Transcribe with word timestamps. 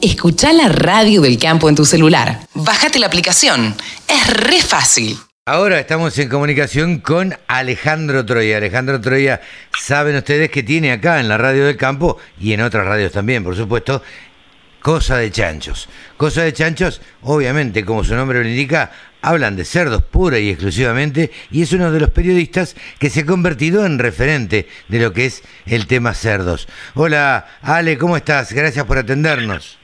Escucha 0.00 0.50
la 0.54 0.70
radio 0.70 1.20
del 1.20 1.38
campo 1.38 1.68
en 1.68 1.74
tu 1.74 1.84
celular. 1.84 2.40
Bájate 2.54 2.98
la 2.98 3.06
aplicación. 3.06 3.74
Es 4.08 4.26
re 4.34 4.62
fácil. 4.62 5.18
Ahora 5.44 5.78
estamos 5.78 6.18
en 6.18 6.30
comunicación 6.30 7.00
con 7.00 7.36
Alejandro 7.48 8.24
Troya. 8.24 8.56
Alejandro 8.56 8.98
Troya, 8.98 9.42
saben 9.78 10.16
ustedes 10.16 10.50
que 10.50 10.62
tiene 10.62 10.90
acá 10.90 11.20
en 11.20 11.28
la 11.28 11.36
radio 11.36 11.66
del 11.66 11.76
campo 11.76 12.16
y 12.40 12.54
en 12.54 12.62
otras 12.62 12.86
radios 12.86 13.12
también, 13.12 13.44
por 13.44 13.56
supuesto, 13.56 14.00
Cosa 14.84 15.16
de 15.16 15.30
Chanchos. 15.30 15.88
Cosa 16.18 16.42
de 16.42 16.52
Chanchos, 16.52 17.00
obviamente, 17.22 17.86
como 17.86 18.04
su 18.04 18.14
nombre 18.14 18.42
lo 18.42 18.46
indica, 18.46 18.92
hablan 19.22 19.56
de 19.56 19.64
cerdos 19.64 20.02
pura 20.04 20.38
y 20.38 20.50
exclusivamente 20.50 21.32
y 21.50 21.62
es 21.62 21.72
uno 21.72 21.90
de 21.90 22.00
los 22.00 22.10
periodistas 22.10 22.76
que 22.98 23.08
se 23.08 23.20
ha 23.20 23.24
convertido 23.24 23.86
en 23.86 23.98
referente 23.98 24.68
de 24.88 24.98
lo 24.98 25.14
que 25.14 25.24
es 25.24 25.42
el 25.64 25.86
tema 25.86 26.12
cerdos. 26.12 26.68
Hola, 26.92 27.58
Ale, 27.62 27.96
¿cómo 27.96 28.14
estás? 28.18 28.52
Gracias 28.52 28.84
por 28.84 28.98
atendernos. 28.98 29.78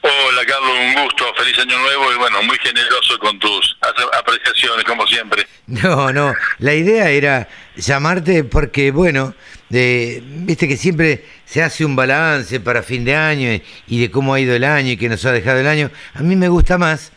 Hola 0.00 0.42
Carlos, 0.46 0.70
un 0.70 1.02
gusto, 1.02 1.26
feliz 1.36 1.58
año 1.58 1.78
nuevo 1.78 2.10
y 2.10 2.16
bueno, 2.16 2.42
muy 2.44 2.56
generoso 2.62 3.18
con 3.18 3.38
tus 3.38 3.76
apreciaciones 4.18 4.84
como 4.84 5.06
siempre. 5.06 5.46
No, 5.66 6.12
no, 6.12 6.34
la 6.60 6.74
idea 6.74 7.10
era 7.10 7.48
llamarte 7.76 8.44
porque 8.44 8.90
bueno, 8.90 9.34
viste 9.74 10.68
que 10.68 10.76
siempre 10.76 11.24
se 11.44 11.62
hace 11.62 11.84
un 11.84 11.96
balance 11.96 12.60
para 12.60 12.82
fin 12.82 13.04
de 13.04 13.16
año 13.16 13.60
y 13.86 14.00
de 14.00 14.10
cómo 14.10 14.34
ha 14.34 14.40
ido 14.40 14.54
el 14.54 14.64
año 14.64 14.92
y 14.92 14.96
que 14.96 15.08
nos 15.08 15.24
ha 15.24 15.32
dejado 15.32 15.60
el 15.60 15.66
año. 15.66 15.90
A 16.14 16.22
mí 16.22 16.36
me 16.36 16.48
gusta 16.48 16.78
más, 16.78 17.12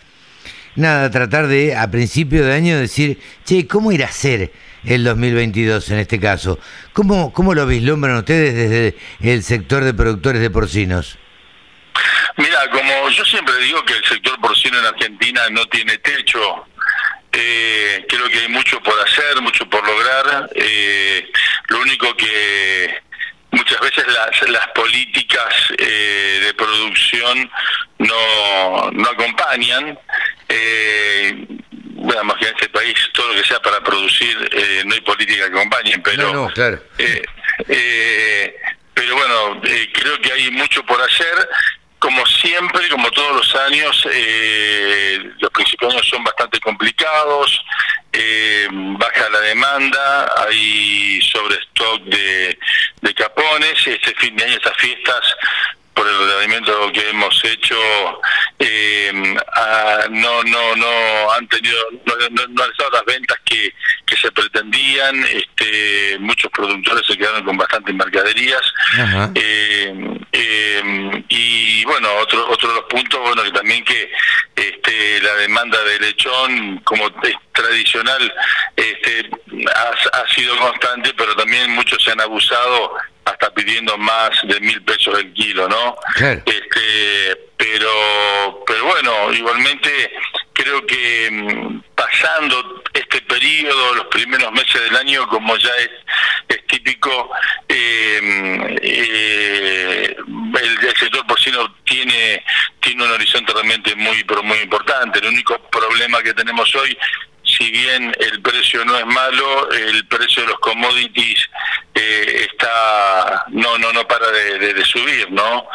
nada, 0.75 1.11
tratar 1.11 1.47
de 1.47 1.75
a 1.75 1.89
principio 1.91 2.45
de 2.45 2.53
año 2.53 2.80
decir, 2.80 3.20
che, 3.45 3.67
¿cómo 3.67 3.91
irá 3.91 4.07
a 4.07 4.11
ser 4.11 4.52
el 4.85 5.03
2022 5.03 5.91
en 5.91 5.99
este 5.99 6.20
caso? 6.20 6.59
¿Cómo, 6.93 7.31
cómo 7.33 7.53
lo 7.53 7.66
vislumbran 7.67 8.17
ustedes 8.17 8.55
desde 8.55 8.97
el 9.21 9.44
sector 9.44 9.83
de 9.83 9.94
productores 9.94 10.41
de 10.41 10.49
porcinos? 10.49 11.17
Mira, 12.38 12.69
como 12.71 13.09
yo 13.09 13.25
siempre 13.25 13.55
digo 13.63 13.83
que 13.83 13.94
el 13.94 14.03
sector 14.05 14.39
porcino 14.39 14.80
en 14.80 14.85
Argentina 14.85 15.41
no 15.52 15.66
tiene 15.66 15.97
techo, 15.97 16.39
eh, 17.31 18.06
creo 18.08 18.30
que 18.30 18.39
hay 18.39 18.47
mucho 18.47 18.81
por 18.81 19.00
hacer, 19.00 19.42
mucho 19.42 19.70
por 19.70 19.86
lograr. 19.86 20.50
Eh, 20.56 21.30
lo 21.67 21.80
único 21.80 22.16
que 22.16 23.02
muchas 23.52 23.80
veces 23.80 24.06
las, 24.08 24.50
las 24.50 24.67
políticas 24.69 25.53
eh, 25.78 26.42
de 26.45 26.53
producción 26.53 27.50
no, 28.00 28.92
no 28.92 29.09
acompañan. 29.09 29.97
bueno, 31.72 32.23
más 32.23 32.38
que 32.38 32.47
en 32.47 32.53
este 32.56 32.69
país 32.69 32.95
todo 33.14 33.34
lo 33.34 33.41
que 33.41 33.47
sea 33.47 33.59
para 33.59 33.81
producir 33.81 34.38
no 34.86 34.94
hay 34.94 35.02
política 35.02 35.50
que 35.50 35.58
acompañen, 35.58 36.02
pero 36.02 36.34
no, 36.34 36.50
claro. 36.50 36.81
pero 38.94 39.16
bueno, 39.16 39.62
creo 39.94 40.22
que 40.22 40.31
hay 40.31 40.52
mucho 40.52 40.86
por 40.86 41.02
hacer 41.02 41.50
como 42.00 42.26
siempre, 42.26 42.88
como 42.90 43.09
todos 43.12 43.38
los 43.38 43.56
años, 43.62 44.08
eh, 44.12 45.31
los 45.40 45.52
principios 45.52 45.95
son 46.08 46.23
bastante 46.23 46.59
complicados, 46.59 47.64
eh, 48.14 48.67
baja 48.72 49.30
la 49.30 49.40
demanda, 49.42 50.31
hay 50.48 51.20
sobrestock 51.22 52.03
de, 52.03 52.59
de 53.02 53.14
capones, 53.14 53.88
este 53.88 54.14
fin 54.16 54.36
de 54.36 54.44
año, 54.44 54.53
estas 54.53 54.78
fiestas 54.78 55.36
por 55.98 56.08
el 56.08 56.16
ordenamiento 56.16 56.92
que 56.94 57.09
hemos 57.09 57.44
hecho 57.44 57.75
eh, 58.59 59.12
no 60.12 60.44
no 60.44 60.75
no 60.75 61.31
han 61.34 61.48
tenido 61.48 61.78
no, 62.06 62.14
no, 62.30 62.64
han 62.64 62.72
estado 62.72 62.92
que, 63.58 63.73
que 64.05 64.17
se 64.17 64.31
pretendían 64.31 65.16
este 65.25 66.17
muchos 66.19 66.52
productores 66.52 67.05
se 67.05 67.17
quedaron 67.17 67.44
con 67.44 67.58
bastantes 67.58 67.94
mercaderías. 67.95 68.61
Eh, 69.36 69.94
eh, 70.31 71.23
y 71.30 71.83
bueno 71.85 72.09
otro 72.22 72.50
otro 72.50 72.69
de 72.69 72.75
los 72.75 72.85
puntos 72.85 73.19
bueno 73.22 73.44
que 73.44 73.52
también 73.52 73.83
que 73.83 74.11
este 74.55 75.22
la 75.22 75.33
demanda 75.35 75.81
de 75.83 76.00
lechón 76.00 76.80
como 76.83 77.08
es 77.23 77.35
tradicional 77.53 78.33
este 78.75 79.30
ha, 79.75 80.19
ha 80.22 80.34
sido 80.34 80.57
constante 80.57 81.13
pero 81.18 81.35
también 81.35 81.72
muchos 81.72 82.03
se 82.03 82.12
han 82.12 82.22
abusado 82.22 82.94
hasta 83.28 83.53
pidiendo 83.53 83.97
más 83.97 84.29
de 84.44 84.59
mil 84.62 84.81
pesos 84.84 85.19
el 85.19 85.34
kilo, 85.34 85.68
¿no? 85.68 85.97
Este, 86.16 87.50
pero, 87.57 88.63
pero 88.66 88.85
bueno, 88.85 89.34
igualmente 89.34 90.12
creo 90.53 90.85
que 90.85 91.29
mm, 91.31 91.81
pasando 91.94 92.76
periodo, 93.27 93.95
los 93.95 94.05
primeros 94.07 94.51
meses 94.51 94.81
del 94.81 94.95
año, 94.95 95.27
como 95.27 95.55
ya 95.57 95.71
es, 95.77 95.89
típico, 96.67 97.29
eh, 97.67 98.77
eh, 98.81 100.15
el, 100.17 100.97
sector 100.97 101.25
porcino 101.25 101.75
tiene 101.85 102.43
tiene 102.81 103.03
un 103.03 103.11
horizonte 103.11 103.53
realmente 103.53 103.95
muy 103.95 104.23
pero 104.23 104.43
muy 104.43 104.57
importante. 104.59 105.19
El 105.19 105.27
único 105.27 105.57
problema 105.69 106.21
que 106.21 106.33
tenemos 106.33 106.73
hoy 106.75 106.97
si 107.47 107.71
bien 107.71 108.13
el 108.19 108.41
precio 108.41 108.83
no 108.85 108.97
es 108.97 109.05
malo, 109.05 109.71
el 109.71 110.05
precio 110.07 110.44
de 110.44 110.49
los 110.49 110.59
commodities 110.59 111.49
eh, 111.95 112.47
está 112.51 113.45
no 113.49 113.77
no 113.77 113.94
no 113.94 114.07
para 114.07 114.29
de, 114.31 114.85
subir, 114.85 115.31
¿no? 115.31 115.67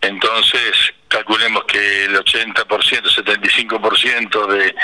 Entonces 0.00 0.72
calculemos 1.08 1.64
que 1.64 2.04
el 2.04 2.16
80%, 2.16 2.64
75% 2.66 4.46
de, 4.46 4.74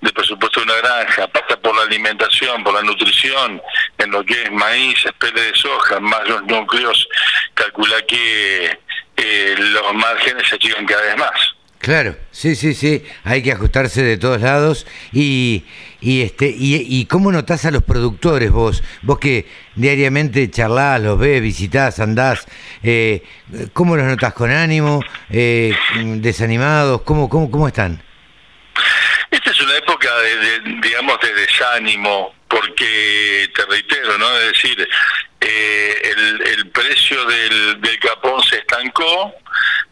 de 0.00 0.12
presupuesto 0.12 0.60
de 0.60 0.66
una 0.66 0.76
granja 0.76 1.26
pasa 1.28 1.55
alimentación, 1.86 2.62
por 2.62 2.74
la 2.74 2.82
nutrición, 2.82 3.60
en 3.98 4.10
lo 4.10 4.24
que 4.24 4.42
es 4.42 4.52
maíz, 4.52 5.04
espele 5.04 5.40
de 5.40 5.54
soja, 5.54 6.00
más 6.00 6.28
los 6.28 6.44
núcleos, 6.44 7.08
calcula 7.54 8.02
que 8.06 8.78
eh, 9.16 9.54
los 9.58 9.94
márgenes 9.94 10.48
se 10.48 10.56
achican 10.56 10.86
cada 10.86 11.02
vez 11.02 11.16
más. 11.16 11.56
Claro, 11.78 12.16
sí, 12.30 12.56
sí, 12.56 12.74
sí, 12.74 13.04
hay 13.22 13.42
que 13.42 13.52
ajustarse 13.52 14.02
de 14.02 14.16
todos 14.16 14.40
lados 14.40 14.86
y, 15.12 15.64
y 16.00 16.22
este 16.22 16.48
y, 16.48 16.74
y 16.74 17.04
cómo 17.04 17.30
notás 17.30 17.64
a 17.64 17.70
los 17.70 17.84
productores 17.84 18.50
vos, 18.50 18.82
vos 19.02 19.18
que 19.18 19.46
diariamente 19.76 20.50
charlás, 20.50 21.00
los 21.00 21.18
ves, 21.18 21.40
visitás, 21.40 22.00
andás, 22.00 22.46
eh, 22.82 23.22
¿cómo 23.72 23.94
los 23.94 24.06
notás 24.06 24.32
con 24.32 24.50
ánimo, 24.50 25.00
eh, 25.30 25.76
desanimados, 26.16 27.02
cómo, 27.02 27.28
cómo, 27.28 27.50
cómo 27.50 27.68
están? 27.68 28.02
Esta 29.30 29.50
es 29.50 29.60
una 29.60 29.76
época 29.76 30.05
de, 30.34 30.60
digamos 30.80 31.18
de 31.20 31.34
desánimo, 31.34 32.34
porque 32.48 33.50
te 33.54 33.64
reitero, 33.66 34.18
¿no? 34.18 34.38
Es 34.38 34.52
decir, 34.52 34.88
eh, 35.40 36.14
el, 36.44 36.70
precio 36.70 37.24
del, 37.24 37.80
del 37.80 37.98
capón 37.98 38.42
se 38.42 38.56
estancó 38.56 39.34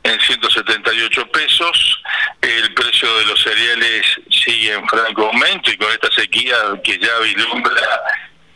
en 0.02 0.20
178 0.20 1.26
pesos. 1.28 2.02
El 2.40 2.74
precio 2.74 3.18
de 3.18 3.24
los 3.26 3.42
cereales 3.42 4.06
sigue 4.30 4.72
en 4.72 4.86
franco 4.88 5.26
aumento 5.26 5.70
y 5.70 5.76
con 5.76 5.90
esta 5.90 6.10
sequía 6.12 6.56
que 6.82 6.98
ya 6.98 7.18
vislumbra 7.20 8.00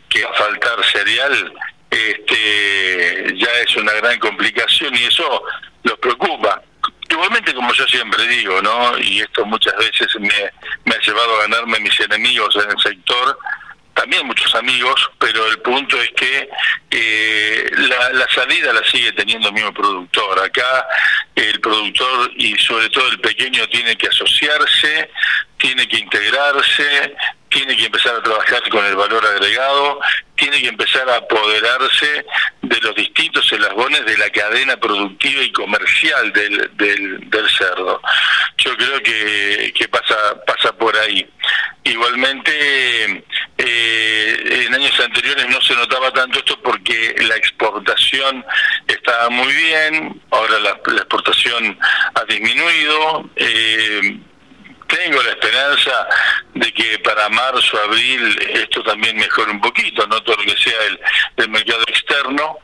que 0.09 0.23
a 0.23 0.33
faltar 0.33 0.83
cereal, 0.91 1.53
este, 1.89 3.33
ya 3.35 3.51
es 3.65 3.75
una 3.75 3.93
gran 3.93 4.17
complicación 4.19 4.95
y 4.95 5.03
eso 5.03 5.43
los 5.83 5.97
preocupa. 5.99 6.61
Igualmente, 7.09 7.53
como 7.53 7.73
yo 7.73 7.87
siempre 7.87 8.27
digo, 8.27 8.61
¿no? 8.61 8.97
Y 8.99 9.21
esto 9.21 9.45
muchas 9.45 9.75
veces 9.77 10.07
me, 10.19 10.51
me 10.85 10.95
ha 10.95 10.99
llevado 10.99 11.35
a 11.35 11.41
ganarme 11.41 11.79
mis 11.79 11.99
enemigos 11.99 12.55
en 12.55 12.69
el 12.71 12.79
sector, 12.79 13.37
también 13.93 14.25
muchos 14.25 14.55
amigos, 14.55 15.11
pero 15.19 15.45
el 15.47 15.59
punto 15.59 16.01
es 16.01 16.09
que 16.11 16.49
eh, 16.89 17.69
la, 17.75 18.11
la, 18.13 18.27
salida 18.29 18.71
la 18.71 18.83
sigue 18.85 19.11
teniendo 19.11 19.49
el 19.49 19.53
mismo 19.53 19.73
productor. 19.73 20.39
Acá 20.39 20.87
el 21.35 21.59
productor 21.59 22.31
y 22.37 22.55
sobre 22.55 22.89
todo 22.89 23.09
el 23.09 23.19
pequeño 23.19 23.67
tiene 23.67 23.97
que 23.97 24.07
asociarse, 24.07 25.11
tiene 25.59 25.87
que 25.87 25.97
integrarse, 25.97 27.15
tiene 27.49 27.75
que 27.75 27.85
empezar 27.85 28.15
a 28.15 28.23
trabajar 28.23 28.67
con 28.69 28.85
el 28.85 28.95
valor 28.95 29.25
agregado, 29.25 29.99
tiene 30.35 30.61
que 30.61 30.69
empezar 30.69 31.07
a 31.09 31.17
apoderarse 31.17 32.25
de 32.61 32.79
los 32.81 32.95
distintos 32.95 33.51
eslabones 33.51 34.05
de 34.05 34.17
la 34.17 34.29
cadena 34.29 34.77
productiva 34.77 35.41
y 35.43 35.51
comercial 35.51 36.31
del, 36.31 36.71
del, 36.77 37.49
cerdo. 37.57 38.01
Yo 38.57 38.75
creo 38.77 39.01
que, 39.01 39.73
que 39.75 39.87
pasa, 39.89 40.15
pasa 40.45 40.71
por 40.77 40.95
ahí. 40.95 41.27
Igualmente, 41.83 43.23
eh, 43.57 44.65
en 44.65 44.73
años 44.75 44.97
anteriores 44.99 45.49
no 45.49 45.59
se 45.61 45.75
notaba 45.75 46.11
tanto 46.11 46.39
esto 46.39 46.61
porque 46.61 47.15
la 47.27 47.35
exportación 47.35 48.45
estaba 48.87 49.29
muy 49.29 49.51
bien, 49.51 50.21
ahora 50.29 50.59
la, 50.59 50.69
exportación 50.69 51.77
ha 52.13 52.23
disminuido. 52.25 53.29
Eh, 53.35 54.19
tengo 54.89 55.21
la 55.21 55.29
esperanza 55.29 56.07
de 56.55 56.73
que 56.73 56.99
para 56.99 57.29
marzo, 57.29 57.77
abril 57.85 58.37
esto 58.53 58.83
también 58.83 59.15
mejore 59.17 59.51
un 59.51 59.61
poquito, 59.61 60.05
no 60.07 60.21
todo 60.23 60.35
lo 60.37 60.43
que 60.43 60.61
sea 60.61 60.83
el, 60.87 60.99
el 61.37 61.49
mercado 61.49 61.83
externo. 61.87 62.57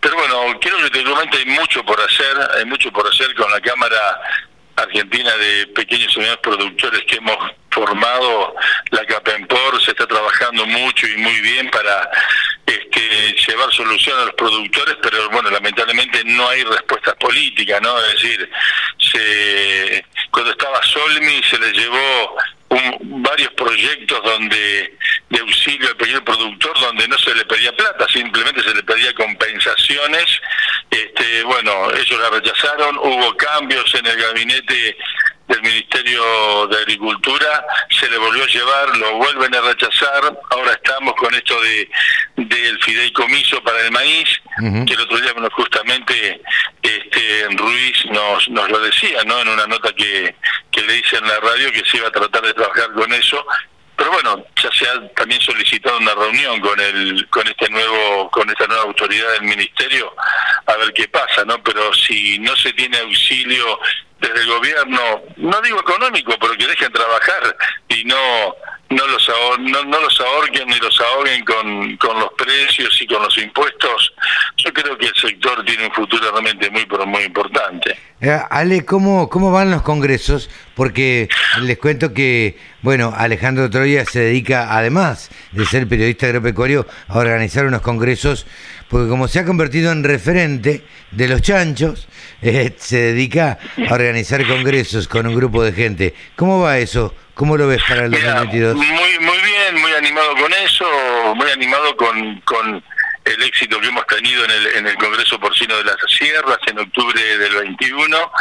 Pero 0.00 0.16
bueno, 0.16 0.58
creo 0.60 0.76
que 0.90 1.02
realmente 1.02 1.38
hay 1.38 1.46
mucho 1.46 1.84
por 1.84 2.00
hacer, 2.00 2.36
hay 2.56 2.64
mucho 2.64 2.90
por 2.92 3.06
hacer 3.06 3.34
con 3.34 3.50
la 3.50 3.60
Cámara 3.60 4.20
argentina 4.76 5.36
de 5.36 5.66
pequeños 5.68 6.14
y 6.14 6.18
medianos 6.18 6.40
productores 6.42 7.02
que 7.04 7.16
hemos 7.16 7.36
formado, 7.70 8.54
la 8.90 9.04
CAPEMPOR 9.06 9.82
se 9.82 9.92
está 9.92 10.06
trabajando 10.06 10.66
mucho 10.66 11.06
y 11.06 11.16
muy 11.16 11.40
bien 11.40 11.70
para 11.70 12.10
este, 12.66 13.34
llevar 13.46 13.72
solución 13.72 14.18
a 14.20 14.26
los 14.26 14.34
productores, 14.34 14.96
pero 15.02 15.30
bueno, 15.30 15.50
lamentablemente 15.50 16.22
no 16.24 16.48
hay 16.48 16.62
respuestas 16.64 17.14
políticas, 17.16 17.80
¿no? 17.80 17.98
Es 18.04 18.14
decir, 18.14 18.50
se, 18.98 20.04
cuando 20.30 20.50
estaba 20.52 20.82
Solmi 20.82 21.42
se 21.44 21.58
le 21.58 21.72
llevó 21.72 22.36
varios 23.00 23.50
proyectos 23.52 24.22
donde 24.24 24.96
de 25.28 25.38
auxilio 25.38 25.88
al 25.88 25.96
pequeño 25.96 26.24
productor 26.24 26.78
donde 26.80 27.08
no 27.08 27.18
se 27.18 27.34
le 27.34 27.44
pedía 27.44 27.72
plata, 27.72 28.06
simplemente 28.08 28.62
se 28.62 28.74
le 28.74 28.82
pedía 28.82 29.14
compensaciones. 29.14 30.24
Este, 31.32 31.44
bueno, 31.44 31.90
ellos 31.92 32.20
la 32.20 32.28
rechazaron, 32.28 32.98
hubo 32.98 33.34
cambios 33.36 33.94
en 33.94 34.04
el 34.04 34.16
gabinete 34.20 34.96
del 35.48 35.62
Ministerio 35.62 36.66
de 36.68 36.76
Agricultura, 36.76 37.66
se 37.88 38.08
le 38.10 38.18
volvió 38.18 38.44
a 38.44 38.46
llevar, 38.46 38.96
lo 38.98 39.16
vuelven 39.16 39.54
a 39.54 39.60
rechazar, 39.62 40.38
ahora 40.50 40.72
estamos 40.72 41.14
con 41.14 41.34
esto 41.34 41.58
de 41.62 41.88
del 42.36 42.82
fideicomiso 42.82 43.62
para 43.62 43.80
el 43.80 43.90
maíz, 43.92 44.28
que 44.86 44.94
el 44.94 45.00
otro 45.00 45.18
día 45.18 45.32
bueno, 45.32 45.48
justamente 45.52 46.40
este 46.82 47.48
Ruiz 47.56 48.04
nos, 48.10 48.48
nos 48.50 48.68
lo 48.70 48.80
decía, 48.80 49.22
¿no? 49.24 49.40
En 49.40 49.48
una 49.48 49.66
nota 49.66 49.92
que, 49.94 50.34
que 50.70 50.82
le 50.82 50.98
hice 50.98 51.16
en 51.16 51.28
la 51.28 51.38
radio 51.40 51.72
que 51.72 51.82
se 51.88 51.96
iba 51.98 52.08
a 52.08 52.12
tratar 52.12 52.42
de 52.42 52.54
trabajar 52.54 52.92
con 52.92 53.12
eso, 53.12 53.44
pero 53.96 54.10
bueno, 54.10 54.44
ya 54.62 54.70
se 54.72 54.88
ha 54.88 55.08
también 55.14 55.40
solicitado 55.40 55.98
una 55.98 56.14
reunión 56.14 56.60
con 56.60 56.78
el 56.80 57.28
con 57.30 57.46
este 57.46 57.68
nuevo 57.70 58.30
con 58.30 58.48
esta 58.48 58.66
nueva 58.66 58.84
autoridad 58.84 59.32
del 59.32 59.42
ministerio 59.42 60.14
a 60.66 60.76
ver 60.76 60.92
qué 60.92 61.08
pasa, 61.08 61.44
¿no? 61.44 61.62
Pero 61.62 61.92
si 61.94 62.38
no 62.38 62.54
se 62.56 62.72
tiene 62.72 62.98
auxilio 62.98 63.78
desde 64.20 64.40
el 64.40 64.46
gobierno, 64.46 65.00
no 65.36 65.60
digo 65.62 65.80
económico, 65.80 66.34
pero 66.40 66.56
que 66.56 66.66
dejen 66.66 66.92
trabajar 66.92 67.56
y 67.88 68.04
no 68.04 68.54
no 68.90 69.06
los 69.06 69.28
no, 69.58 69.84
no, 69.84 70.00
los 70.00 70.20
ahorquen 70.20 70.68
ni 70.68 70.78
los 70.78 71.00
ahoguen 71.00 71.44
con, 71.44 71.96
con 71.96 72.20
los 72.20 72.32
precios 72.34 73.00
y 73.00 73.06
con 73.06 73.22
los 73.22 73.36
impuestos, 73.38 74.12
yo 74.58 74.72
creo 74.72 74.96
que 74.98 75.06
el 75.06 75.14
sector 75.14 75.64
tiene 75.64 75.86
un 75.86 75.92
futuro 75.92 76.30
realmente 76.30 76.70
muy 76.70 76.84
pero 76.86 77.06
muy 77.06 77.22
importante. 77.22 77.98
Eh, 78.22 78.40
Ale, 78.50 78.84
¿cómo, 78.84 79.28
¿cómo 79.28 79.50
van 79.50 79.72
los 79.72 79.82
congresos? 79.82 80.48
Porque 80.76 81.28
les 81.60 81.76
cuento 81.76 82.14
que, 82.14 82.56
bueno, 82.80 83.12
Alejandro 83.16 83.68
Troya 83.68 84.04
se 84.04 84.20
dedica, 84.20 84.78
además 84.78 85.28
de 85.50 85.66
ser 85.66 85.88
periodista 85.88 86.26
agropecuario, 86.26 86.86
a 87.08 87.18
organizar 87.18 87.66
unos 87.66 87.82
congresos, 87.82 88.46
porque 88.88 89.08
como 89.08 89.26
se 89.26 89.40
ha 89.40 89.44
convertido 89.44 89.90
en 89.90 90.04
referente 90.04 90.84
de 91.10 91.26
los 91.26 91.42
chanchos, 91.42 92.06
eh, 92.42 92.72
se 92.78 92.98
dedica 92.98 93.58
a 93.88 93.92
organizar 93.92 94.46
congresos 94.46 95.08
con 95.08 95.26
un 95.26 95.34
grupo 95.34 95.64
de 95.64 95.72
gente. 95.72 96.14
¿Cómo 96.36 96.60
va 96.60 96.78
eso? 96.78 97.12
¿Cómo 97.34 97.56
lo 97.56 97.66
ves 97.66 97.82
para 97.88 98.04
el 98.04 98.12
2022? 98.12 98.76
Muy, 98.76 98.86
muy 98.86 99.38
bien, 99.38 99.82
muy 99.82 99.92
animado 99.94 100.36
con 100.36 100.52
eso, 100.64 100.84
muy 101.34 101.50
animado 101.50 101.96
con, 101.96 102.40
con 102.42 102.84
el 103.24 103.42
éxito 103.42 103.80
que 103.80 103.88
hemos 103.88 104.06
tenido 104.06 104.44
en 104.44 104.50
el, 104.50 104.66
en 104.66 104.86
el 104.86 104.96
Congreso 104.96 105.38
Porcino 105.38 105.76
de 105.76 105.84
las 105.84 105.96
Sierras 106.08 106.58
en 106.66 106.78
octubre 106.78 107.38
del 107.38 107.54
21 107.54 108.32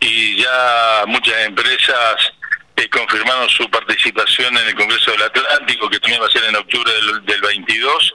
y 0.00 0.36
ya 0.36 1.04
muchas 1.06 1.46
empresas 1.46 2.32
eh, 2.76 2.88
confirmaron 2.90 3.48
su 3.48 3.68
participación 3.70 4.56
en 4.58 4.68
el 4.68 4.74
Congreso 4.74 5.10
del 5.12 5.22
Atlántico, 5.22 5.88
que 5.88 5.98
también 5.98 6.22
va 6.22 6.26
a 6.26 6.30
ser 6.30 6.44
en 6.44 6.56
octubre 6.56 6.92
del, 6.92 7.24
del 7.24 7.40
22, 7.40 8.14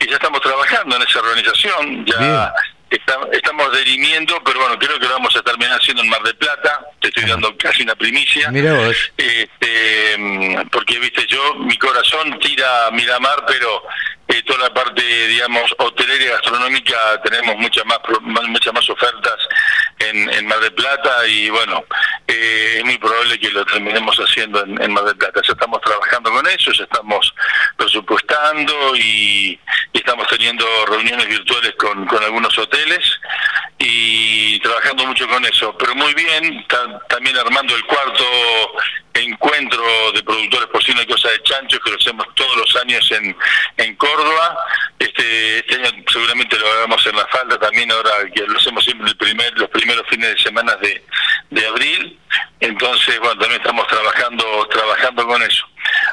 y 0.00 0.06
ya 0.06 0.14
estamos 0.14 0.40
trabajando 0.40 0.96
en 0.96 1.02
esa 1.02 1.18
organización, 1.20 2.06
ya 2.06 2.52
estamos 2.90 3.76
dirimiendo, 3.76 4.40
pero 4.44 4.60
bueno, 4.60 4.78
creo 4.78 4.98
que 4.98 5.06
lo 5.06 5.12
vamos 5.12 5.36
a 5.36 5.42
terminar 5.42 5.78
haciendo 5.78 6.02
en 6.02 6.08
Mar 6.08 6.22
del 6.22 6.36
Plata. 6.36 6.86
Te 7.00 7.08
estoy 7.08 7.24
dando 7.24 7.56
casi 7.56 7.82
una 7.82 7.94
primicia. 7.94 8.50
Mira 8.50 8.72
vos. 8.72 8.96
Este, 9.16 10.16
mm, 10.18 10.68
porque, 10.70 10.98
viste, 10.98 11.26
yo, 11.26 11.54
mi 11.56 11.76
corazón 11.76 12.38
tira 12.40 12.86
a 12.86 12.90
Miramar, 12.90 13.44
pero 13.46 13.82
eh, 15.10 15.26
digamos, 15.26 15.74
hotelera 15.78 16.22
y 16.22 16.28
gastronómica 16.28 17.18
tenemos 17.24 17.56
muchas 17.56 17.82
más, 17.86 17.98
muchas 18.20 18.74
más 18.74 18.90
ofertas 18.90 19.36
en, 20.00 20.46
Mar 20.46 20.60
del 20.60 20.74
Plata 20.74 21.26
y 21.26 21.48
bueno, 21.48 21.82
eh, 22.26 22.74
es 22.78 22.84
muy 22.84 22.98
probable 22.98 23.38
que 23.38 23.50
lo 23.50 23.64
terminemos 23.64 24.16
haciendo 24.18 24.62
en, 24.62 24.92
Mar 24.92 25.04
del 25.04 25.16
Plata. 25.16 25.40
Ya 25.42 25.52
estamos 25.54 25.80
trabajando 25.80 26.30
con 26.30 26.46
eso, 26.46 26.72
ya 26.72 26.84
estamos 26.84 27.34
presupuestando 27.76 28.96
y, 28.96 29.58
estamos 29.94 30.28
teniendo 30.28 30.64
reuniones 30.86 31.26
virtuales 31.26 31.74
con, 31.78 32.06
algunos 32.22 32.56
hoteles 32.58 33.00
y 33.78 34.58
trabajando 34.60 35.06
mucho 35.06 35.26
con 35.26 35.44
eso. 35.46 35.74
Pero 35.78 35.94
muy 35.94 36.12
bien, 36.12 36.66
también 37.08 37.36
armando 37.38 37.74
el 37.74 37.84
cuarto 37.84 38.24
encuentro 39.14 40.12
de 40.12 40.22
productores 40.22 40.68
porcinos 40.68 41.02
y 41.02 41.06
cosas 41.06 41.32
de 41.32 41.42
chanchos 41.42 41.80
que 41.80 41.90
lo 41.90 41.96
hacemos 41.96 42.26
todos 42.34 42.56
los 42.56 42.76
años 42.76 43.10
en 43.76 43.96
Córdoba. 43.96 44.56
Este, 44.98 45.58
este 45.58 45.74
año 45.76 46.04
seguramente 46.10 46.58
lo 46.58 46.68
hagamos 46.72 47.06
en 47.06 47.14
la 47.14 47.26
falda 47.28 47.56
también 47.58 47.90
ahora 47.92 48.10
que 48.34 48.42
lo 48.42 48.58
hacemos 48.58 48.84
siempre 48.84 49.08
el 49.08 49.16
primer, 49.16 49.56
los 49.56 49.68
primeros 49.70 50.04
fines 50.58 50.80
de 50.80 51.04
de, 51.50 51.66
abril. 51.66 52.18
Entonces, 52.60 53.18
bueno, 53.20 53.38
también 53.40 53.60
estamos 53.60 53.86
trabajando 53.86 54.68
trabajando 54.70 55.26
con 55.26 55.42
eso. 55.42 55.66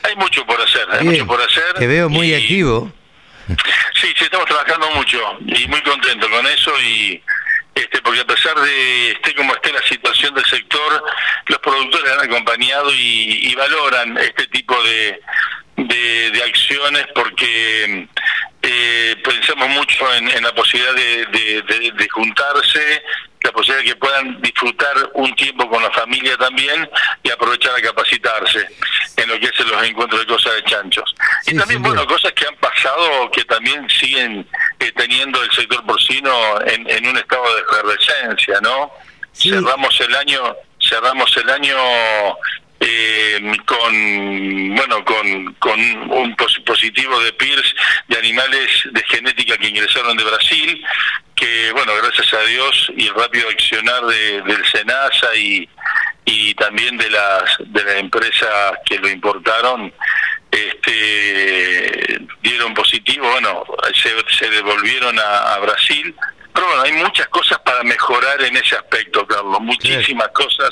Hay 0.04 0.16
mucho 0.16 0.46
por 0.46 0.62
hacer, 0.62 0.88
hay 0.92 1.04
mucho 1.04 1.26
por 1.26 1.42
hacer. 1.42 1.74
Te 1.78 1.88
veo 1.88 2.10
muy 2.10 2.34
activo. 2.34 2.92
Sí, 3.48 4.08
sí, 4.18 4.24
estamos 4.24 4.48
trabajando 4.48 4.90
mucho 4.92 5.20
y 5.46 5.68
muy 5.68 5.82
contento 5.82 6.30
con 6.30 6.46
eso 6.48 6.72
y 6.82 7.22
este 7.76 8.02
porque 8.02 8.22
a 8.22 8.26
pesar 8.26 8.58
de 8.60 9.12
esté 9.12 9.36
como 9.36 9.54
esté 9.54 9.72
la 9.72 9.84
situación 9.84 10.34
del 10.34 10.46
sector, 10.46 11.04
los 11.48 11.60
productores 11.60 12.12
han 12.12 12.22
acompañado 12.22 12.92
y, 12.94 13.54
valoran 13.56 14.18
este 14.18 14.48
tipo 14.48 14.76
de, 14.84 15.22
de, 15.78 16.44
acciones 16.44 17.06
porque 17.14 18.08
eh, 18.68 19.16
pensamos 19.24 19.70
mucho 19.70 20.14
en, 20.16 20.44
la 20.44 20.54
posibilidad 20.54 20.94
de, 20.96 21.92
de 21.96 22.10
juntarse 22.10 23.04
la 23.46 23.52
posibilidad 23.52 23.84
de 23.84 23.90
que 23.92 23.96
puedan 23.98 24.42
disfrutar 24.42 24.96
un 25.14 25.34
tiempo 25.36 25.70
con 25.70 25.82
la 25.82 25.92
familia 25.92 26.36
también 26.38 26.90
y 27.24 27.30
aprovechar 27.30 27.76
a 27.76 27.82
capacitarse 27.82 28.68
en 29.18 29.30
lo 29.30 29.40
que 29.40 29.46
es 29.46 29.60
los 29.60 29.84
encuentros 29.84 30.22
de 30.22 30.28
cosas 30.28 30.56
de 30.56 30.64
chanchos. 30.64 31.16
y 31.46 31.56
también, 31.56 31.82
bueno, 31.82 32.06
cosas 32.08 32.34
que 32.34 32.48
han 32.48 32.56
pasado 32.56 33.30
que 33.32 33.44
también 33.46 33.88
siguen 33.90 34.48
eh, 34.80 34.92
teniendo 34.96 35.42
el 35.44 35.52
sector 35.52 35.86
porcino 35.86 36.60
en, 36.62 36.90
en 36.90 37.08
un 37.08 37.18
estado 37.18 37.44
de 37.56 37.62
efervescencia, 37.62 38.60
¿no? 38.62 38.92
Cerramos 39.34 40.00
el 40.02 40.16
año 40.16 40.56
cerramos 40.80 41.36
el 41.38 41.50
año 41.50 41.78
eh, 42.80 43.58
con 43.66 44.76
bueno 44.76 45.06
con, 45.06 45.54
con 45.56 45.80
un 46.12 46.36
positivo 46.66 47.20
de 47.22 47.34
PIRS 47.34 47.76
de 48.10 48.18
animales 48.18 48.68
de 48.92 49.04
genética 49.04 49.58
que 49.58 49.70
ingresaron 49.70 50.18
de 50.18 50.24
Brasil 50.24 50.86
que 51.36 51.72
bueno 51.72 51.94
gracias 51.96 52.34
a 52.34 52.42
Dios 52.46 52.92
y 52.98 53.08
el 53.08 53.14
rápido 53.14 53.50
accionar 53.50 54.06
de, 54.06 54.42
del 54.42 54.66
Senasa 54.66 55.36
y, 55.36 55.70
y 56.26 56.54
también 56.56 56.98
de 56.98 57.10
las 57.10 57.58
de 57.60 57.84
las 57.84 57.96
empresas 57.96 58.74
que 58.86 59.00
lo 59.00 59.08
importaron 59.10 59.94
este 60.52 62.20
dieron 62.42 62.74
positivo 62.74 63.30
bueno 63.32 63.64
se, 63.94 64.14
se 64.38 64.50
devolvieron 64.50 65.18
a 65.20 65.58
Brasil. 65.60 66.16
Pero 66.54 66.68
bueno, 66.68 66.84
hay 66.84 66.94
muchas 66.94 67.28
cosas 67.28 67.60
para 67.60 67.84
mejorar 67.84 68.42
en 68.42 68.56
ese 68.56 68.78
aspecto, 68.78 69.28
Carlos, 69.28 69.60
muchísimas 69.60 70.30
cosas 70.30 70.70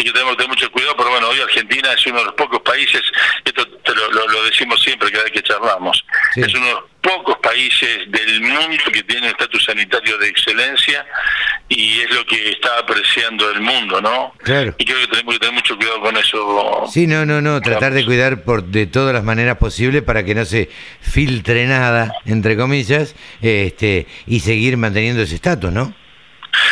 y 0.00 0.04
que 0.04 0.12
tenemos 0.12 0.32
que 0.32 0.36
tener 0.38 0.48
mucho 0.48 0.72
cuidado, 0.72 0.94
pero 0.96 1.10
bueno, 1.10 1.28
hoy 1.28 1.40
Argentina 1.40 1.92
es 1.92 2.06
uno 2.06 2.20
de 2.20 2.24
los 2.24 2.34
pocos 2.34 2.60
países, 2.60 3.02
esto 3.44 3.66
te 3.66 3.94
lo, 3.94 4.44
decimos 4.44 4.82
siempre 4.82 5.10
cada 5.10 5.24
vez 5.24 5.32
que 5.32 5.42
charlamos, 5.42 6.04
es 6.36 6.54
uno 6.54 6.66
de 6.66 6.72
los 6.72 6.84
pocos 7.02 7.36
países 7.38 8.10
del 8.10 8.40
mundo 8.40 8.84
que 8.92 9.02
tienen 9.02 9.30
estatus 9.30 9.64
sanitario 9.64 10.16
de 10.18 10.28
excelencia 10.28 11.06
y 11.68 12.00
es 12.00 12.10
lo 12.12 12.24
que 12.24 12.50
está 12.50 12.78
apreciando 12.78 13.50
el 13.50 13.60
mundo, 13.60 14.00
¿no? 14.00 14.32
Claro. 14.38 14.74
Y 14.78 14.84
creo 14.84 15.00
que 15.00 15.06
tenemos 15.08 15.34
que 15.34 15.40
tener 15.40 15.54
mucho 15.54 15.76
cuidado 15.76 16.00
con 16.00 16.16
eso. 16.16 16.86
Sí, 16.90 17.06
no, 17.06 17.26
no, 17.26 17.40
no, 17.40 17.60
tratar 17.60 17.92
de 17.92 18.04
cuidar 18.04 18.42
por 18.42 18.64
de 18.64 18.86
todas 18.86 19.14
las 19.14 19.24
maneras 19.24 19.58
posibles 19.58 20.02
para 20.02 20.24
que 20.24 20.34
no 20.34 20.44
se 20.46 20.70
filtre 21.00 21.66
nada, 21.66 22.12
entre 22.24 22.56
comillas, 22.56 23.14
este 23.42 24.06
y 24.26 24.40
seguir 24.40 24.78
manteniendo 24.78 25.22
ese 25.22 25.34
estatus, 25.34 25.70
¿no? 25.70 25.94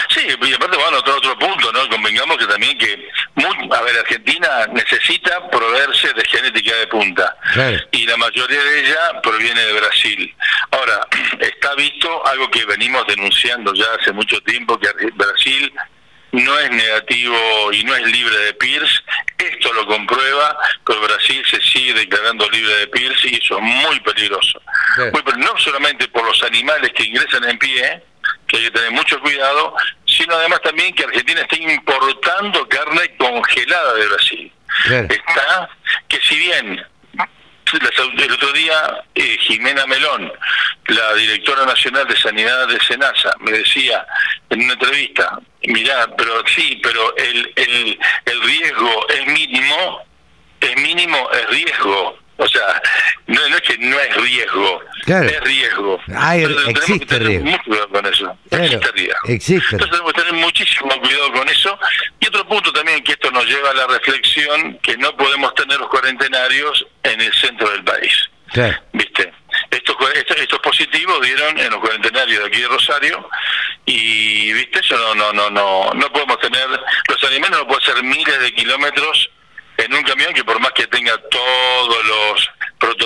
Sí, 0.09 0.18
y 0.29 0.53
aparte, 0.53 0.77
bueno, 0.77 0.99
otro, 0.99 1.17
otro 1.17 1.39
punto, 1.39 1.73
¿no? 1.73 1.89
Convengamos 1.89 2.37
que 2.37 2.47
también 2.47 2.77
que, 2.77 3.09
a 3.71 3.83
ver, 3.83 3.99
Argentina 3.99 4.67
necesita 4.73 5.49
proveerse 5.51 6.13
de 6.13 6.25
genética 6.25 6.75
de 6.77 6.87
punta. 6.89 7.37
Y 7.93 8.07
la 8.07 8.17
mayoría 8.17 8.63
de 8.63 8.81
ella 8.81 9.21
proviene 9.23 9.61
de 9.61 9.73
Brasil. 9.73 10.35
Ahora, 10.71 11.07
está 11.41 11.75
visto 11.77 12.27
algo 12.27 12.51
que 12.51 12.65
venimos 12.67 13.07
denunciando 13.07 13.73
ya 13.75 13.87
hace 14.01 14.13
mucho 14.13 14.41
tiempo, 14.43 14.79
que 14.79 14.89
Brasil 15.15 15.73
no 16.33 16.59
es 16.59 16.71
negativo 16.71 17.73
y 17.73 17.85
no 17.85 17.95
es 17.97 18.13
libre 18.13 18.37
de 18.37 18.55
PIRS. 18.55 19.05
Esto 19.39 19.73
lo 19.73 19.87
comprueba, 19.87 20.59
pero 20.85 21.01
Brasil 21.01 21.43
se 21.51 21.61
sigue 21.63 21.95
declarando 21.95 22.49
libre 22.51 22.75
de 22.77 22.87
PIRS 22.89 23.25
y 23.25 23.37
eso 23.37 23.57
es 23.57 23.65
muy 23.65 24.01
peligroso. 24.01 24.61
Muy, 24.99 25.23
pero 25.23 25.39
no 25.39 25.57
solamente 25.59 26.07
por 26.09 26.25
los 26.27 26.43
animales 26.43 26.93
que 26.95 27.05
ingresan 27.05 27.45
en 27.45 27.59
pie, 27.59 28.03
que 28.47 28.57
hay 28.57 28.65
que 28.65 28.71
tener 28.71 28.91
mucho 28.91 29.21
cuidado, 29.21 29.75
sino 30.19 30.35
además 30.35 30.61
también 30.63 30.93
que 30.95 31.05
Argentina 31.05 31.41
está 31.43 31.57
importando 31.57 32.69
carne 32.69 33.17
congelada 33.17 33.95
de 33.95 34.09
Brasil. 34.09 34.53
Está 35.09 35.71
que 36.09 36.21
si 36.21 36.37
bien 36.37 36.85
el 37.73 38.33
otro 38.33 38.53
día 38.53 39.05
eh, 39.15 39.37
Jimena 39.41 39.87
Melón, 39.87 40.33
la 40.87 41.15
directora 41.15 41.65
nacional 41.67 42.07
de 42.09 42.17
sanidad 42.17 42.67
de 42.67 42.81
Senasa, 42.81 43.33
me 43.41 43.53
decía 43.53 44.07
en 44.51 44.63
una 44.63 44.73
entrevista, 44.73 45.39
mirá, 45.65 46.07
pero 46.17 46.43
sí, 46.47 46.81
pero 46.83 47.15
el, 47.17 47.53
el, 47.57 47.99
el 48.25 48.43
riesgo 48.43 49.07
es 49.11 49.27
mínimo, 49.27 50.01
es 50.61 50.77
mínimo, 50.77 51.31
es 51.33 51.49
riesgo. 51.51 52.19
O 52.41 52.49
sea, 52.49 52.81
no, 53.99 54.05
es 54.05 54.15
que 54.15 54.21
riesgo, 54.21 54.83
es 55.07 55.41
riesgo. 55.41 56.01
Hay, 56.17 56.45
existe 56.69 57.19
riesgo. 57.19 57.51
Mucho 57.51 57.63
cuidado 57.65 57.89
con 57.89 58.07
eso. 58.07 58.39
existe 58.51 58.93
riesgo. 58.93 59.21
Entonces 59.27 59.91
tenemos 59.91 60.13
que 60.13 60.23
tener 60.23 60.33
muchísimo 60.35 61.01
cuidado 61.01 61.33
con 61.33 61.49
eso. 61.49 61.79
Y 62.21 62.27
otro 62.27 62.47
punto 62.47 62.73
también 62.73 63.03
que 63.03 63.13
esto 63.13 63.31
nos 63.31 63.47
lleva 63.47 63.71
a 63.71 63.75
la 63.75 63.87
reflexión, 63.87 64.79
que 64.83 64.97
no 64.97 65.17
podemos 65.17 65.55
tener 65.55 65.79
los 65.79 65.89
cuarentenarios 65.89 66.87
en 67.03 67.21
el 67.21 67.33
centro 67.35 67.69
del 67.71 67.85
país. 67.85 68.13
¿Viste? 68.93 69.33
Estos, 69.71 69.97
estos, 70.37 70.59
positivos 70.61 71.21
dieron 71.23 71.59
en 71.59 71.71
los 71.71 71.81
cuarentenarios 71.81 72.41
de 72.41 72.47
aquí 72.47 72.61
de 72.61 72.69
Rosario 72.69 73.29
y 73.85 74.53
viste 74.53 74.81
eso 74.81 74.97
no 74.97 75.15
no 75.15 75.33
no 75.33 75.51
no 75.51 75.93
no 75.95 76.13
podemos 76.13 76.39
tener 76.41 76.69
los 76.69 77.25
animales 77.25 77.59
no 77.59 77.67
pueden 77.67 77.85
ser 77.85 78.03
miles 78.03 78.41
de 78.41 78.55
kilómetros 78.55 79.31
en 79.79 79.95
un 79.95 80.03
camión 80.03 80.33
que 80.35 80.45
por 80.45 80.61
más 80.61 80.73
que 80.73 80.87
tenga 80.87 81.17
todos 81.31 82.05
los 82.05 82.51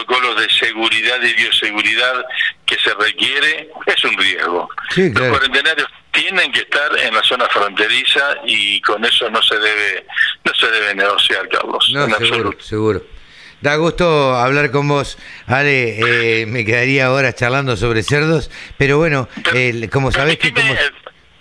protocolos 0.04 0.40
de 0.40 0.48
seguridad 0.50 1.20
y 1.22 1.34
bioseguridad 1.34 2.24
que 2.66 2.76
se 2.76 2.94
requiere, 2.94 3.70
es 3.86 4.04
un 4.04 4.16
riesgo. 4.16 4.68
Los 4.96 5.28
cuarentenarios 5.28 5.88
tienen 6.12 6.52
que 6.52 6.60
estar 6.60 6.98
en 6.98 7.14
la 7.14 7.22
zona 7.22 7.46
fronteriza 7.48 8.36
y 8.44 8.80
con 8.82 9.04
eso 9.04 9.30
no 9.30 9.42
se 9.42 9.58
debe 9.58 10.06
no 10.44 10.54
se 10.54 10.70
debe 10.70 10.94
negociar, 10.94 11.48
Carlos. 11.48 11.90
No, 11.92 12.08
seguro, 12.18 12.52
seguro. 12.60 13.02
Da 13.60 13.76
gusto 13.76 14.34
hablar 14.34 14.72
con 14.72 14.88
vos, 14.88 15.18
Ale. 15.46 16.40
Eh, 16.40 16.46
me 16.46 16.64
quedaría 16.64 17.12
horas 17.12 17.36
charlando 17.36 17.76
sobre 17.76 18.02
cerdos, 18.02 18.50
pero 18.76 18.98
bueno, 18.98 19.28
como 19.90 20.10
sabés 20.10 20.38
que 20.38 20.52
como... 20.52 20.74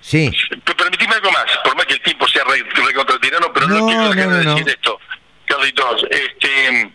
Sí. 0.02 0.32
Permitime 0.78 1.14
algo 1.16 1.32
más, 1.32 1.46
por 1.64 1.76
más 1.76 1.86
que 1.86 1.94
el 1.94 2.02
tiempo 2.02 2.28
sea 2.28 2.44
recontratirano, 2.44 3.54
pero 3.54 3.68
no, 3.68 4.14
quiero 4.14 4.34
decir 4.38 4.70
esto. 4.70 5.00
Carlitos, 5.46 6.04
este, 6.10 6.48
eh, 6.48 6.68
en, 6.68 6.76
en 6.76 6.91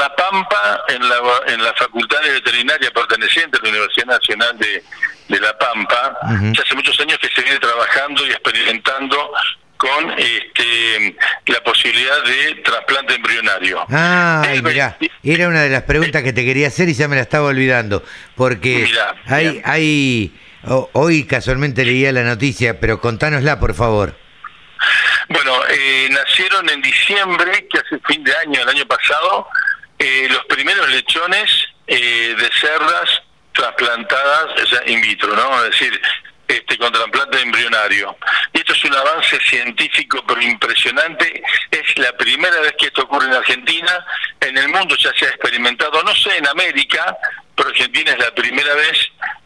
La 0.00 0.16
Pampa, 0.16 0.82
en 0.88 1.08
la, 1.08 1.16
en 1.46 1.62
la 1.62 1.74
Facultad 1.74 2.20
de 2.22 2.32
Veterinaria 2.32 2.90
perteneciente 2.90 3.58
a 3.58 3.62
la 3.62 3.68
Universidad 3.68 4.06
Nacional 4.06 4.58
de, 4.58 4.82
de 5.28 5.40
La 5.40 5.56
Pampa, 5.58 6.18
ya 6.52 6.62
hace 6.62 6.74
muchos 6.74 6.98
años 7.00 7.18
que 7.18 7.28
se 7.28 7.42
viene 7.42 7.58
trabajando 7.58 8.26
y 8.26 8.30
experimentando 8.30 9.32
con 9.76 10.10
este, 10.18 11.16
la 11.46 11.62
posibilidad 11.62 12.22
de 12.24 12.54
trasplante 12.62 13.14
embrionario. 13.14 13.84
Ah, 13.90 14.46
mira, 14.62 14.96
era 15.22 15.48
una 15.48 15.62
de 15.62 15.70
las 15.70 15.82
preguntas 15.82 16.22
que 16.22 16.32
te 16.32 16.44
quería 16.44 16.68
hacer 16.68 16.88
y 16.88 16.94
ya 16.94 17.08
me 17.08 17.16
la 17.16 17.22
estaba 17.22 17.46
olvidando, 17.48 18.02
porque 18.36 18.90
hay, 19.26 19.60
hay, 19.64 20.34
hoy 20.92 21.26
casualmente 21.26 21.84
leía 21.84 22.12
la 22.12 22.24
noticia, 22.24 22.80
pero 22.80 23.00
contánosla, 23.00 23.60
por 23.60 23.74
favor. 23.74 24.16
Bueno, 25.28 25.52
eh, 25.70 26.08
nacieron 26.10 26.68
en 26.68 26.82
diciembre, 26.82 27.66
que 27.70 27.78
hace 27.78 27.98
fin 28.06 28.24
de 28.24 28.36
año, 28.36 28.60
el 28.62 28.68
año 28.68 28.86
pasado, 28.86 29.46
eh, 30.00 30.28
los 30.30 30.44
primeros 30.46 30.88
lechones 30.88 31.68
eh, 31.86 32.34
de 32.34 32.50
cerdas 32.58 33.22
trasplantadas 33.52 34.46
in 34.86 35.02
vitro, 35.02 35.36
¿no? 35.36 35.64
Es 35.64 35.72
decir, 35.72 36.00
este, 36.48 36.78
con 36.78 36.90
trasplante 36.90 37.42
embrionario. 37.42 38.16
Y 38.54 38.60
esto 38.60 38.72
es 38.72 38.84
un 38.86 38.94
avance 38.94 39.38
científico 39.40 40.24
pero 40.26 40.40
impresionante. 40.40 41.42
Es 41.70 41.98
la 41.98 42.12
primera 42.16 42.58
vez 42.60 42.72
que 42.78 42.86
esto 42.86 43.02
ocurre 43.02 43.26
en 43.26 43.34
Argentina. 43.34 44.06
En 44.40 44.56
el 44.56 44.68
mundo 44.70 44.96
ya 44.96 45.12
se 45.18 45.26
ha 45.26 45.28
experimentado, 45.28 46.02
no 46.02 46.14
sé, 46.14 46.34
en 46.38 46.48
América, 46.48 47.16
pero 47.54 47.68
Argentina 47.68 48.12
es 48.12 48.18
la 48.18 48.34
primera 48.34 48.74
vez 48.74 48.98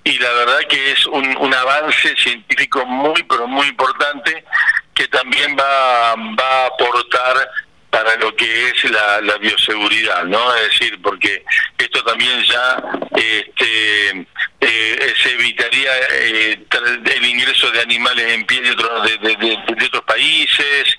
y 0.05 0.19
la 0.19 0.33
verdad 0.35 0.61
que 0.69 0.93
es 0.93 1.05
un, 1.07 1.37
un 1.37 1.53
avance 1.53 2.15
científico 2.17 2.87
muy, 2.87 3.21
pero 3.25 3.49
muy 3.49 3.67
importante 3.67 4.45
que 4.95 5.09
también 5.09 5.57
va, 5.59 6.15
va 6.15 6.63
a 6.63 6.67
aportar 6.67 7.51
para 7.95 8.17
lo 8.17 8.35
que 8.35 8.71
es 8.71 8.91
la, 8.91 9.21
la, 9.21 9.39
bioseguridad, 9.39 10.25
¿no? 10.25 10.53
Es 10.57 10.71
decir, 10.71 11.01
porque 11.01 11.45
esto 11.79 12.03
también 12.03 12.43
ya 12.43 12.83
este, 13.15 14.27
eh, 14.61 15.15
se 15.23 15.31
evitaría 15.31 15.91
eh, 16.11 16.59
el 17.15 17.25
ingreso 17.25 17.71
de 17.71 17.83
animales 17.83 18.33
en 18.33 18.45
pie 18.47 18.63
de, 18.63 18.73
otros 18.73 19.05
de, 19.05 19.37
de, 19.37 19.87
otros 19.87 20.03
países. 20.03 20.99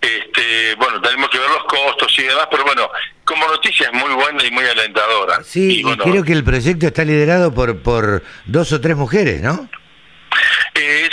Este, 0.00 0.74
bueno, 0.74 1.00
tenemos 1.00 1.30
que 1.30 1.38
ver 1.38 1.48
los 1.48 1.62
costos 1.62 2.12
y 2.18 2.22
demás, 2.22 2.48
pero 2.50 2.64
bueno, 2.64 2.90
como 3.24 3.46
noticia 3.46 3.86
es 3.86 3.92
muy 3.92 4.12
buena 4.12 4.44
y 4.44 4.50
muy 4.50 4.64
alentadora. 4.64 5.44
Sí, 5.44 5.84
y, 5.86 5.96
creo 5.96 6.24
que 6.24 6.32
el 6.32 6.42
proyecto 6.42 6.88
está 6.88 7.04
liderado 7.04 7.54
por, 7.54 7.82
por 7.82 8.24
dos 8.46 8.72
o 8.72 8.80
tres 8.80 8.96
mujeres, 8.96 9.42
¿no? 9.42 9.70
Eh, 10.74 11.08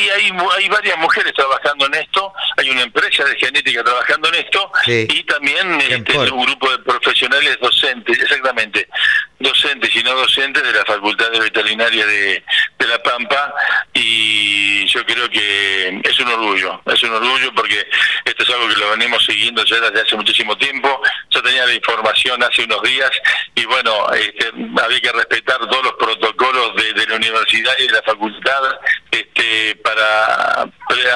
sí, 0.00 0.10
hay, 0.10 0.32
hay, 0.56 0.68
varias 0.68 0.98
mujeres 0.98 1.32
trabajando 1.34 1.86
en 1.86 1.94
esto, 1.94 2.32
hay 2.56 2.70
una 2.70 2.82
empresa 2.82 3.24
de 3.24 3.36
genética 3.36 3.82
trabajando 3.82 4.28
en 4.28 4.34
esto 4.36 4.72
y 4.86 5.22
también 5.24 5.80
este, 5.80 6.18
un 6.18 6.44
grupo 6.44 6.70
de 6.70 6.78
profesionales 6.78 7.58
docentes, 7.60 8.18
exactamente, 8.18 8.88
docentes 9.38 9.94
y 9.94 10.02
no 10.02 10.14
docentes 10.14 10.62
de 10.62 10.72
la 10.72 10.84
Facultad 10.84 11.30
de 11.30 11.40
Veterinaria 11.40 12.06
de, 12.06 12.44
de 12.78 12.86
La 12.86 13.02
Pampa 13.02 13.54
y 13.94 14.86
yo 14.86 15.04
creo 15.04 15.28
que 15.28 16.00
es 16.02 16.20
un 16.20 16.28
orgullo, 16.28 16.80
es 16.86 17.02
un 17.02 17.14
orgullo 17.14 17.52
porque 17.54 17.86
esto 18.24 18.42
es 18.42 18.50
algo 18.50 18.68
que 18.68 18.76
lo 18.76 18.90
venimos 18.90 19.24
siguiendo 19.24 19.64
ya 19.64 19.80
desde 19.80 20.02
hace 20.02 20.16
muchísimo 20.16 20.56
tiempo, 20.56 21.00
yo 21.30 21.42
tenía 21.42 21.66
la 21.66 21.74
información 21.74 22.42
hace 22.42 22.64
unos 22.64 22.82
días 22.82 23.10
y 23.54 23.64
bueno, 23.64 24.12
este, 24.14 24.52
había 24.82 25.00
que 25.00 25.12
respetar 25.12 25.58
todos 25.68 25.84
los 25.84 25.94
protocolos 25.94 26.39
de, 26.82 26.92
de 26.94 27.06
la 27.06 27.16
universidad 27.16 27.72
y 27.78 27.86
de 27.86 27.92
la 27.92 28.02
facultad 28.02 28.62
este, 29.10 29.76
para 29.76 30.62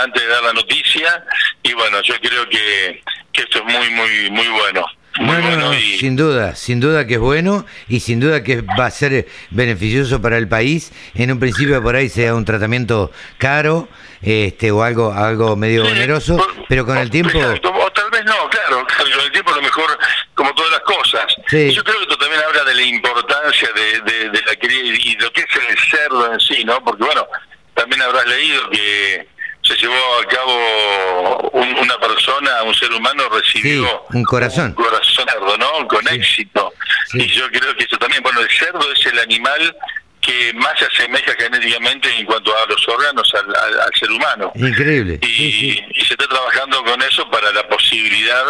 antes 0.03 0.23
de 0.23 0.29
dar 0.29 0.43
la 0.43 0.53
noticia 0.53 1.25
y 1.63 1.73
bueno, 1.73 2.01
yo 2.03 2.15
creo 2.21 2.49
que, 2.49 3.03
que 3.33 3.43
esto 3.43 3.59
es 3.59 3.65
muy, 3.65 3.91
muy, 3.91 4.31
muy 4.31 4.49
bueno. 4.49 4.85
Muy 5.17 5.37
bueno 5.43 5.73
sin 5.73 6.17
duda, 6.17 6.57
sin 6.57 6.81
duda 6.81 7.07
que 7.07 7.15
es 7.15 7.21
bueno 7.21 7.65
y 7.89 8.01
sin 8.01 8.19
duda 8.19 8.43
que 8.43 8.63
va 8.63 8.87
a 8.87 8.91
ser 8.91 9.29
beneficioso 9.51 10.21
para 10.21 10.39
el 10.39 10.49
país. 10.49 10.93
En 11.15 11.31
un 11.31 11.39
principio 11.39 11.81
por 11.81 11.95
ahí 11.95 12.09
sea 12.09 12.35
un 12.35 12.45
tratamiento 12.45 13.13
caro 13.39 13.89
este 14.23 14.73
o 14.73 14.83
algo 14.83 15.13
algo 15.13 15.55
medio 15.55 15.85
oneroso, 15.85 16.45
pero 16.69 16.85
con 16.85 16.99
el 16.99 17.11
tiempo... 17.11 17.39
O 17.39 17.93
tal 17.93 18.11
vez 18.11 18.25
no, 18.25 18.51
claro, 18.51 18.85
con 18.97 19.25
el 19.25 19.31
tiempo 19.31 19.53
a 19.53 19.57
lo 19.57 19.63
mejor 19.63 19.99
como 20.35 20.55
todas 20.55 20.73
las 20.73 20.81
cosas. 20.81 21.27
Yo 21.51 21.85
creo 21.85 21.97
que 21.97 22.03
esto 22.03 22.19
también 22.19 22.43
habla 22.43 22.65
de 22.65 22.75
la 22.75 22.83
importancia 22.83 23.69
de, 23.73 24.01
de, 24.01 24.31
de 24.31 24.43
la 24.43 24.57
cría 24.57 24.83
y 24.83 25.17
lo 25.17 25.33
que 25.33 25.43
es 25.43 25.47
el 25.69 25.79
cerdo 25.91 26.33
en 26.33 26.41
sí, 26.41 26.65
¿no? 26.65 26.83
Porque 26.83 27.05
bueno, 27.05 27.27
también 27.75 28.03
habrás 28.03 28.27
leído 28.27 28.71
que 28.71 29.27
se 29.63 29.77
llevó 29.77 29.95
a 29.95 30.27
cabo 30.29 31.51
una 31.81 31.99
persona, 31.99 32.63
un 32.65 32.75
ser 32.75 32.93
humano 32.93 33.29
recibió 33.31 34.05
un 34.11 34.23
corazón, 34.25 34.75
un 34.77 34.85
corazón 34.85 35.27
cerdo, 35.27 35.57
¿no? 35.57 35.89
Con 35.89 36.07
éxito. 36.09 36.73
Y 37.15 37.27
yo 37.29 37.49
creo 37.51 37.75
que 37.77 37.85
eso 37.85 37.97
también, 37.97 38.23
bueno, 38.23 38.41
el 38.41 38.51
cerdo 38.51 38.93
es 38.93 39.07
el 39.07 39.19
animal 39.19 39.77
que 40.21 40.53
más 40.55 40.73
se 40.79 40.87
asemeja 40.87 41.35
genéticamente 41.39 42.11
en 42.19 42.27
cuanto 42.27 42.55
a 42.57 42.67
los 42.67 42.89
órganos 42.89 43.31
al, 43.35 43.95
ser 43.99 44.11
humano. 44.11 44.53
Increíble. 44.55 45.19
Y, 45.23 45.83
y, 45.95 46.05
se 46.05 46.15
está 46.15 46.27
trabajando 46.27 46.83
con 46.85 47.01
eso 47.03 47.31
para 47.31 47.53
la 47.53 47.67
posibilidad 47.69 48.45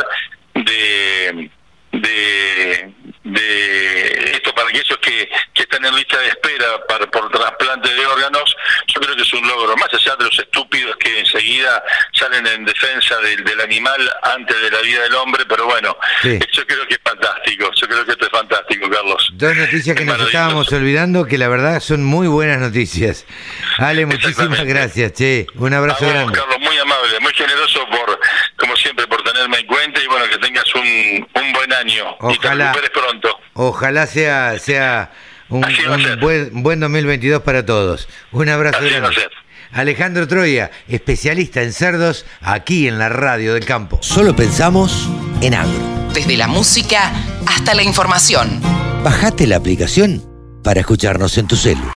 de, 0.54 1.50
de 2.04 2.94
de 3.24 4.32
esto 4.32 4.54
para 4.54 4.68
aquellos 4.68 4.98
que, 4.98 5.28
que 5.54 5.62
están 5.62 5.84
en 5.84 5.94
lista 5.96 6.18
de 6.18 6.28
espera 6.28 6.86
para, 6.86 7.06
por 7.06 7.30
trasplante 7.30 7.92
de 7.92 8.06
órganos, 8.06 8.54
yo 8.86 9.00
creo 9.00 9.16
que 9.16 9.22
es 9.22 9.32
un 9.32 9.48
logro, 9.48 9.74
más 9.76 9.92
allá 9.92 10.14
de 10.16 10.24
los 10.26 10.38
estúpidos 10.38 10.94
que 10.96 11.20
enseguida 11.20 11.82
salen 12.12 12.46
en 12.46 12.64
defensa 12.66 13.16
del, 13.20 13.42
del 13.42 13.60
animal 13.62 13.98
antes 14.22 14.60
de 14.60 14.70
la 14.70 14.80
vida 14.82 15.02
del 15.02 15.14
hombre, 15.14 15.44
pero 15.48 15.64
bueno, 15.64 15.96
yo 16.22 16.66
creo 16.66 16.86
que 16.86 16.94
es 16.94 17.00
fantástico, 17.02 17.70
yo 17.74 17.88
creo 17.88 18.04
que 18.04 18.12
esto 18.12 18.26
es 18.26 18.30
fantástico, 18.30 18.90
Carlos. 18.90 19.30
Dos 19.32 19.56
noticias 19.56 19.96
que 19.96 20.04
nos 20.04 20.20
estábamos 20.20 20.70
olvidando, 20.72 21.24
que 21.24 21.38
la 21.38 21.48
verdad 21.48 21.80
son 21.80 22.04
muy 22.04 22.28
buenas 22.28 22.60
noticias. 22.60 23.24
Ale, 23.78 24.04
muchísimas 24.06 24.64
gracias, 24.64 25.12
che, 25.14 25.46
un 25.54 25.72
abrazo 25.72 26.06
grande. 26.06 26.38
Carlos, 26.38 26.58
muy 26.60 26.76
amable, 26.76 27.20
muy 27.20 27.32
generoso 27.32 27.86
por, 27.88 28.20
como 28.56 28.76
siempre, 28.76 29.06
por 29.06 29.22
tenerme 29.22 29.60
en 29.60 29.66
cuenta 29.66 30.02
y 30.02 30.06
bueno, 30.08 30.26
que 30.28 30.38
tengas 30.38 30.74
un, 30.74 31.28
un 31.34 31.43
buen 31.74 31.88
año 31.88 32.04
y 32.30 32.38
te 32.38 32.54
recuperes 32.54 32.90
pronto. 32.90 33.28
Ojalá 33.54 34.06
sea, 34.06 34.58
sea 34.58 35.12
un, 35.48 35.64
buen, 36.20 36.62
buen 36.62 36.80
2022 36.80 37.42
para 37.42 37.64
todos. 37.64 38.08
Un 38.32 38.48
abrazo 38.48 38.80
grande. 38.80 39.28
Alejandro 39.72 40.28
Troya, 40.28 40.70
especialista 40.86 41.62
en 41.62 41.72
cerdos, 41.72 42.26
aquí 42.40 42.86
en 42.86 42.98
la 42.98 43.08
radio 43.08 43.54
del 43.54 43.64
campo. 43.64 43.98
Solo 44.02 44.36
pensamos 44.36 45.08
en 45.40 45.54
agro. 45.54 46.12
Desde 46.12 46.36
la 46.36 46.46
música 46.46 47.12
hasta 47.46 47.74
la 47.74 47.82
información. 47.82 48.60
Bajate 49.02 49.48
la 49.48 49.56
aplicación 49.56 50.22
para 50.62 50.80
escucharnos 50.80 51.36
en 51.38 51.48
tu 51.48 51.56
celu. 51.56 51.90